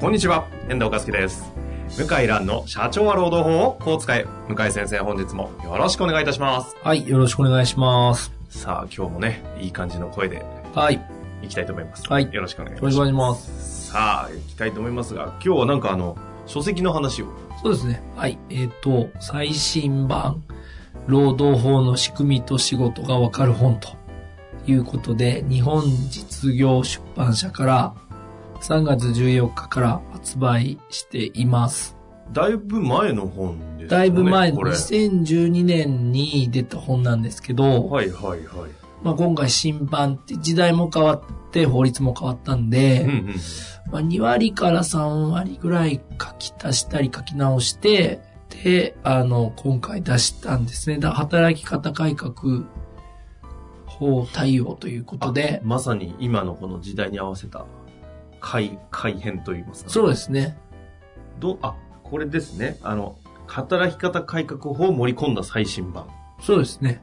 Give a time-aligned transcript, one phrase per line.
[0.00, 1.52] こんにちは、遠藤和樹です。
[1.90, 4.26] 向井蘭の社長は労働法をこう使え。
[4.48, 6.76] 向井先生、本日もよろしくお願いいたします。
[6.82, 8.32] はい、よろしくお願いします。
[8.50, 10.44] さあ、今日もね、いい感じの声で
[10.74, 11.00] はい、よ
[11.42, 12.02] いきたいと思います。
[12.10, 12.94] はいよろしくお願いしろます。
[12.94, 13.90] しくお願いします。
[13.92, 17.26] さあ、いきたいと思いますが、今日はなんかあの、書籍の話を。
[17.62, 18.02] そうですね。
[18.16, 20.42] はい、えっ、と、最新版、
[21.06, 23.90] 労働法の仕組みと仕事がわかる本と
[24.66, 27.94] いうことで、日本実業出版社から
[28.64, 31.98] 3月14日から発売しています。
[32.32, 33.86] だいぶ前の本ですよね。
[33.88, 34.70] だいぶ前、これ。
[34.70, 38.70] 2012年に出た本なんですけど、はいはいはい。
[39.02, 43.26] まあ、今回新版って時代も変わって法律も変わったんで、うんうん。
[43.92, 50.96] まあ、2割から3割ぐらい書き足したり書き直して、で、あの、今回出したんですね。
[50.98, 52.62] だ働き方改革
[53.84, 57.66] 法対応ということで、まさに今のこの時代に合わせた
[58.44, 59.90] 改、改変といいますか。
[59.90, 60.58] そうですね。
[61.40, 62.78] ど、あ、これですね。
[62.82, 66.08] あの、働き方改革法を盛り込んだ最新版。
[66.42, 67.02] そうですね。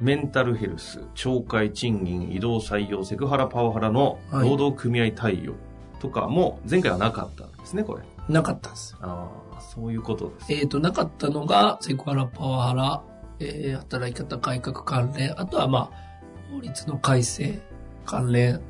[0.00, 5.54] メンタルヘルス、懲戒、賃金、移動採用、セクハラ、パワハラのはい労働組合対応
[6.00, 8.02] とかも前回はなかったんですね、これ。
[8.28, 8.96] なかったんです。
[9.02, 10.52] ああ、そういうことです。
[10.54, 13.02] えっ、と、なかったのが、セクハラ、パワハラ、
[13.40, 17.60] えー働き方改革関連、あとはまあ、法律の改正
[18.06, 18.62] 関連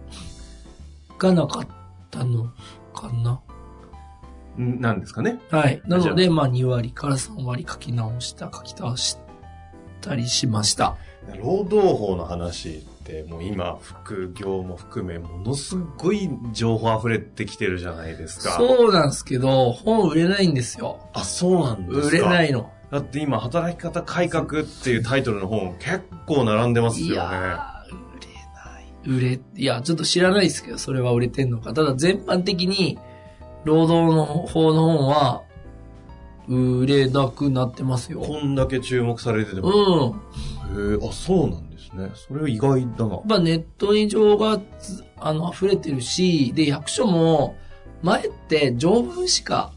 [1.18, 1.66] がなかっ
[2.10, 2.50] たの
[2.94, 3.40] かな？
[4.58, 5.38] んなんですかね？
[5.50, 5.82] はい。
[5.86, 9.18] なので、まあ、2割から3割書き直した、書き倒し
[10.00, 10.96] たりしました。
[11.42, 18.52] 労働法の話ってもう今、副業も含め、ものすごい情報溢れてきてるじゃないですか。
[18.52, 21.00] そうなんですけど、本売れないんですよ。
[21.12, 22.06] あ、そうなんですか。
[22.06, 22.70] 売れないの。
[22.90, 27.75] だって今、働き方改革っていうタイトルの本結構並んでますよね。
[29.06, 29.64] 売れない。
[29.64, 31.72] や、ちょっと知らないですけど、それは売れてんのか。
[31.72, 32.98] ただ、全般的に、
[33.64, 35.42] 労働の法の本は、
[36.48, 38.20] 売れなくなってますよ。
[38.20, 39.70] こんだけ注目されててうも。
[39.70, 40.10] ん。
[40.12, 42.10] へえ、あ、そうなんですね。
[42.14, 43.26] それは意外だなやっ。
[43.28, 47.56] ぱネットに情がつあの溢れてるし、で、役所も、
[48.02, 49.72] 前って条文しか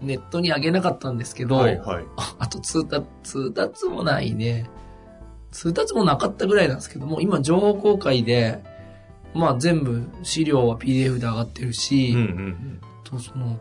[0.00, 2.04] ネットに上げなかったんですけど、はいはい。
[2.16, 4.70] ああと通達、通達もないね。
[5.50, 8.62] 通達もなかったぐらいなんですけども、今情報公開で、
[9.34, 13.58] まあ全部資料は PDF で上がってるし、うんうんとその、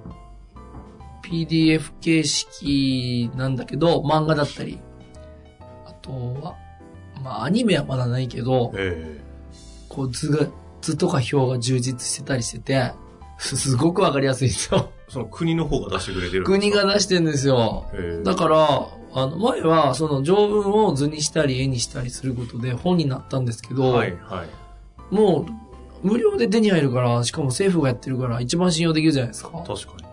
[1.23, 4.79] PDF 形式なんだけど、漫画だったり、
[5.85, 6.55] あとは、
[7.23, 9.21] まあアニメはまだないけどうん。、え
[9.89, 10.47] こう図が、
[10.81, 12.91] 図とか表が充実してたりしてて、
[13.39, 14.89] すごくわかりやすいんですよ。
[15.07, 16.85] えその国の方が出してくれてる国か？
[16.85, 17.85] が出してるんですよ。
[18.23, 25.15] だから、あの、前は、その条文を図にしたり絵にしたりすることで本になったんですけど、はいはい。
[25.15, 25.45] も
[26.03, 29.49] う、無料で手に入るから、しかも政府がやってるから、一番信用できるじゃないですか。
[29.65, 30.07] 確かに。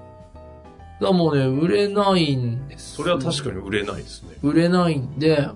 [1.00, 2.94] らもうね、売れないんです。
[2.96, 4.38] それは確かに売れないですね。
[4.42, 5.48] 売れないんで、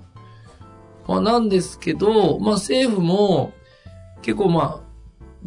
[1.07, 3.53] まあなんですけど、まあ政府も、
[4.21, 4.88] 結構まあ、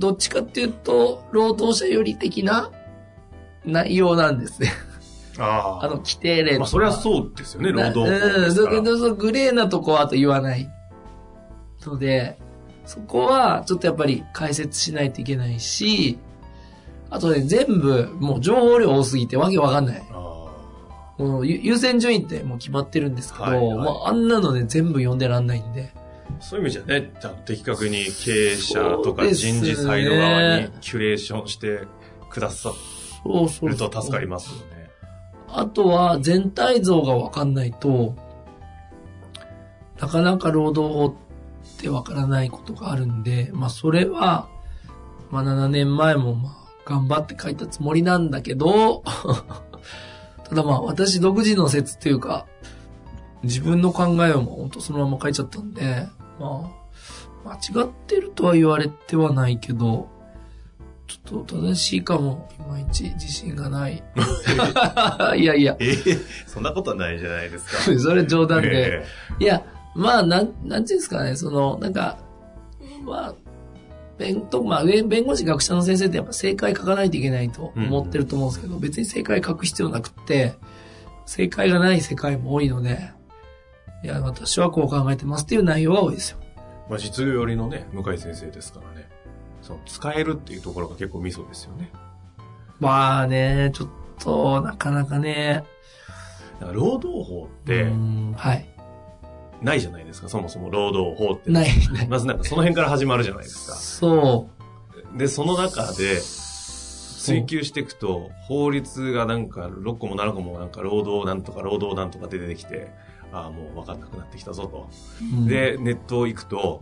[0.02, 2.72] どっちかっていうと、労働者寄り的な
[3.64, 4.72] 内容なんですね。
[5.38, 6.58] あ あの、規定例。
[6.58, 8.76] まあそれはそうですよね、労働法うん、ですから。
[8.78, 10.68] だけど、そのグレーなとこはあと言わない。
[11.86, 12.40] ので、
[12.86, 16.18] そこはちょっとやっぱり解説しないといけないし、
[17.12, 20.04] あとね、全部、もう情報量多すぎてわけわかんない。
[20.12, 20.22] あ
[21.18, 25.94] もうゆ優先順位ってもう決まってるんですけど、はいはいまあ、あんなのね、全部読んでらんないんで。
[26.40, 31.82] あそういう意味じゃね、じゃあ的確に経営者とか人事サイド側にキュレーションして
[32.30, 32.74] くださ
[33.62, 34.90] ると助かりますよね。
[35.48, 38.16] あとは全体像がわかんないと、
[40.00, 41.14] なかなか労働法っ
[41.78, 44.48] てわからないことがあるんで、まあそれは、
[45.30, 49.04] まあ7年前もまあ頑張って書いたつもりなんだけど、
[50.48, 52.48] ただまあ私独自の説っていうか、
[53.44, 56.08] 自分の考えをもう本当そのまま書いちゃったんで、
[56.42, 56.72] ま
[57.46, 60.10] あ、間違ってるとは言われてはないけど、
[61.08, 64.04] ちょっと正しいかも、いまいち自信がない。
[65.38, 66.18] いやいや、ええ
[66.48, 67.78] そんなことはないじゃないですか。
[68.00, 69.04] それ冗談で。
[69.04, 69.06] え
[69.40, 69.64] いや、
[69.96, 72.18] まあ、なん、なんていうんですかね、その、なんか、
[73.06, 73.36] まあ、
[74.18, 80.54] 弁と、まあ、弁弁護士学者の先生ってやっぱ正解書かないといけないと思ってると思うんですけど、別に正解書く必要なくって、
[81.26, 83.12] 正解がない世界も多いので、
[84.04, 86.40] いや、私はこう考えてますっていう内容が多いですよ。
[86.90, 89.10] まあ、実業寄りのね、向井先生ですからね。
[89.62, 91.92] その、使えるっていうところが結構ミソですよね。
[92.80, 93.90] まあね、ちょっ
[94.20, 95.64] と、なかなかね、
[96.60, 98.68] だから労働法ってう、んはい。
[99.62, 101.52] ないじゃないですか、そもそも労働法って。
[101.52, 102.08] ない、ない。
[102.08, 103.76] まずなんかその辺から始まるじゃないですか。
[103.76, 104.50] そ
[105.16, 112.92] で、その中で、追求していくと、法律がなんか6個も7個もなんか労働なんとか労働なんとか出てきて、
[113.32, 114.90] ああ、もう分かんなくなってきたぞと。
[115.48, 116.82] で、ネット行くと、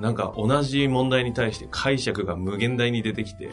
[0.00, 3.50] なんか同じ問題に対して解釈が無限大に出てきて、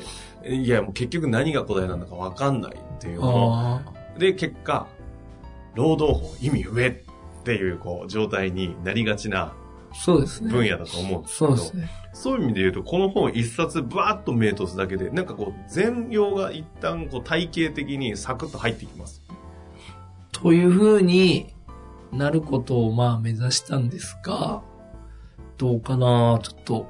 [0.47, 3.81] いや、もう結局何が答えなのか分かんないっていうの
[4.17, 4.87] で、結果、
[5.75, 6.93] 労働法意味上っ
[7.43, 9.53] ていうこう状態になりがちなあ、
[9.93, 10.51] そうですね。
[10.51, 11.89] 分野だと思うんですけど、そうですね。
[12.13, 19.21] そういう意味で言うと、この本一冊バーッと目通すだけで、なんかこう、全容が一旦こう体系的にサクッと入ってきます。
[20.31, 21.53] というふうに
[22.11, 24.61] なることをまあ目指したんですが、
[25.57, 26.87] どうかなちょっと、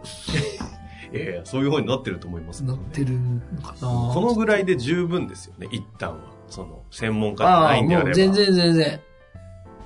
[1.13, 6.17] ええそういう本になってると思いますね、なってるのかなこのぐらいで十分ですよね、一旦は。
[6.47, 8.09] その、専門家じゃないんであれば。
[8.09, 8.99] もう全然全然。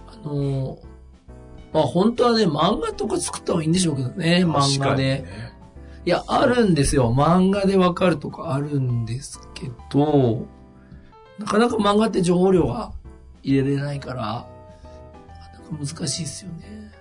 [0.07, 0.95] あのー
[1.75, 5.03] まあ本当はね、漫画とか作った方がいいんでしょうけどね、漫画で。
[5.03, 5.25] ね
[6.05, 7.13] いや、あるんですよ。
[7.13, 10.45] 漫画でわかるとかあるんですけど、
[11.37, 12.93] なかなか漫画って情報量が
[13.43, 14.47] 入れれないから、
[15.71, 16.91] 難しいですよね。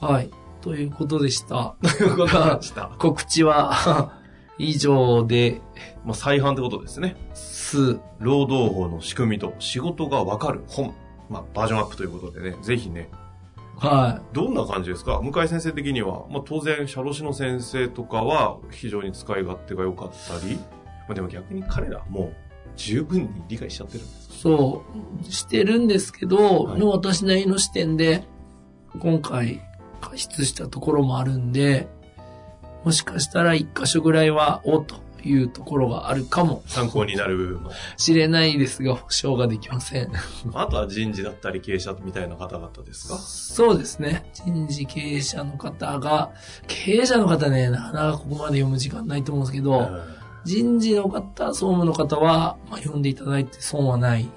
[0.00, 0.30] はい。
[0.60, 1.76] ということでした。
[1.82, 2.90] ということでした。
[2.98, 4.18] 告知は
[4.58, 5.60] 以上で
[6.04, 7.16] まあ、再販ってことですね。
[7.34, 7.98] す。
[8.18, 10.94] 労働法の仕組みと仕事がわかる本。
[11.28, 13.08] まあ、バージョンアップということでね、ぜひね、
[13.76, 15.20] はどんな感じですか？
[15.22, 20.62] 向井先生的には、まあ、当然、社労士の先生とかは非常に使い勝手が良かったり、ま
[21.10, 22.36] あ、でも逆に彼らもう
[22.80, 24.40] 十分に理解しちゃってるんですい。
[24.40, 24.82] そ
[25.28, 28.24] う、してるんですけど、はいの私なりの視点で、
[28.98, 29.60] 今回、
[30.00, 31.88] 加筆したところもあるんで、
[32.84, 37.70] もしかしたら一箇所ぐらいは、おというところがあるかも参考になる部分も。
[37.98, 40.10] しれないですが、保証ができません。
[40.54, 43.18] あとは人事だったり経営者みたいな方々ですか？
[43.18, 44.24] そうですね。
[44.32, 46.30] 人事経営者の方が、
[46.66, 54.28] 経営者の方ね、なかなかここまで読む時間ないと思うんですけど、うん人事の方、総務の方は、まあ、読んでいただいて損はない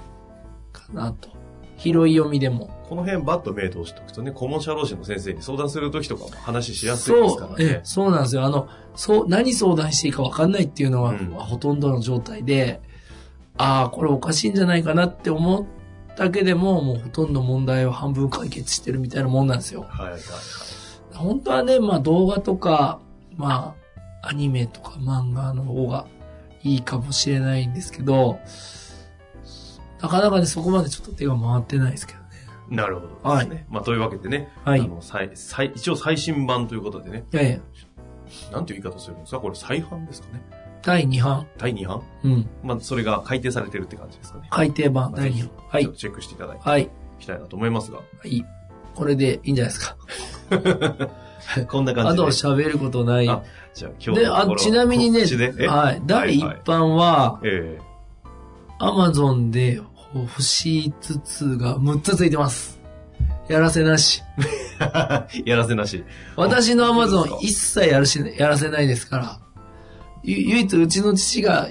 [0.72, 1.30] かなと。
[1.78, 2.70] 広い読みでも。
[2.88, 7.82] この辺バッと目通しておくとね、顧問社労士の先生に相談するときとかも話しやすいですからそう、え。
[7.84, 8.44] そうなんですよ。
[8.44, 12.82] あの、そう、何相談していいか分かんないっていうのは、うんほとんどの状態で、
[13.58, 15.84] ああ、これおかしいんじゃないかなって思った
[16.16, 19.86] だけでも、もうほとんど問題を半分解決してるみたいなもんなんですよ。
[19.90, 20.22] はいはいはい。
[21.16, 23.00] 本当はね、まあ動画とか、
[23.36, 23.83] まあ、
[24.26, 26.08] アニメとか漫画の方が
[26.64, 28.40] いいかもしれないんですけど、
[30.02, 32.26] なかなかね、そこまでちょっと手が回ってないですけどね。
[32.70, 33.66] なるほどですね。
[33.70, 37.60] まあ、というわけでね、はいあの最最一応最新版ということでね、いやいや、
[38.52, 39.40] なんていう言い方するんですか？
[39.40, 40.42] これ再販ですかね？
[40.82, 41.48] 第2版。
[41.58, 42.02] 第2版？
[42.24, 42.50] うん。
[42.64, 44.48] まあ、それが改訂されてるって感じですかね。
[44.50, 45.66] 改訂版まあ第2版。
[45.68, 45.94] はいぜひちょっ。
[45.94, 46.84] とチェックしていただいてはい。
[46.84, 46.88] い
[47.20, 48.46] きたいなと思いますが、はい。
[48.96, 49.98] これでいいんじゃないですか。
[51.70, 52.24] こんな感じで。
[52.24, 53.30] あと喋ることない。
[53.30, 53.42] あ
[53.74, 55.22] じゃあ今日で、あちなみにね
[55.68, 56.02] はい。
[56.06, 57.80] 第はい1版は、え
[58.80, 59.82] アマゾンで
[60.36, 62.80] 星5つが6つついてます。
[63.48, 64.22] やらせなし。
[64.80, 66.04] え やらせなし。
[66.36, 69.40] 私のアマゾン一切やるし、やらせないですから。
[70.24, 71.70] ゆ唯一うちの父が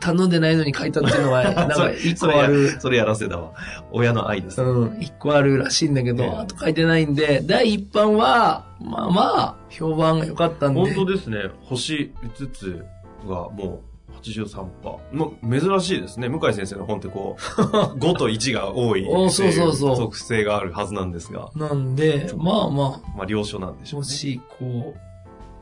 [0.00, 2.80] 頼んでないのに書いたっていうのは、 なんか一個ある。
[2.80, 3.52] それやらせだわ。
[3.92, 4.60] 親の愛です。
[4.60, 10.80] うん、一個あるらしいんだけど、ええあと書いてないんで、第一版は、まあまあ、評判が良かったんで。
[10.80, 11.50] 本当ですね。
[11.62, 12.84] 星5つ
[13.26, 14.66] がもう83%。
[15.12, 16.28] もう珍しいですね。
[16.28, 17.60] 向井先生の本ってこう、
[17.98, 24.06] 5と1が多いおそうそうそう属性があるはずなんですが、なんで、まあままあ、了承なんでしあ、ょうね。
[24.06, 25.13] もし、こう、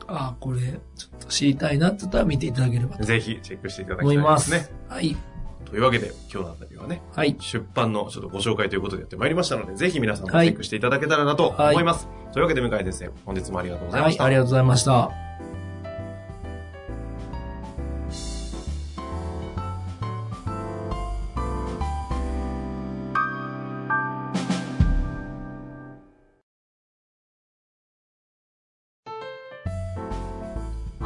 [0.09, 4.69] ああ、これ、ちょっと知りたいなって言ったら見ていただければとぜひチェックしていただきた思いですすね。
[4.89, 5.17] はい。
[5.65, 7.37] というわけで、今日のあたりはね、はい。
[7.41, 12.09] 出版のちょっとご紹介ということでやってまいりましたので、ぜひ皆さんもチはいェックしていただけたらなと思います。
[12.33, 14.25] というわけで、向井先生、本日もありがとうございはい、ました。
[14.25, 15.22] ありがとうございました。